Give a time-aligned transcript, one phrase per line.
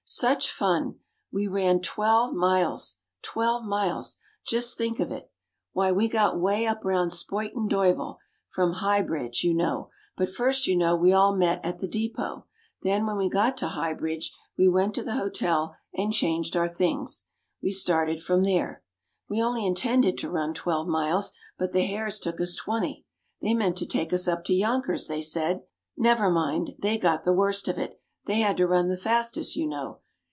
[0.13, 0.95] "Such fun!
[1.31, 4.17] We ran twelve miles twelve miles!
[4.45, 5.31] Just think of it!
[5.71, 8.17] Why, we got way up round Spuyten Duyvel
[8.49, 12.43] from High Bridge, you know; but first, you know, we all met at the depôt;
[12.83, 16.67] then when we got to High Bridge we went to the hotel and changed our
[16.67, 17.27] things.
[17.63, 18.83] We started from there.
[19.29, 23.05] We only intended to run twelve miles, but the hares took us twenty;
[23.41, 25.61] they meant to take us up to Yonkers, they said.
[25.95, 29.65] Never mind; they got the worst of it they had to run the fastest, you
[29.65, 29.99] know.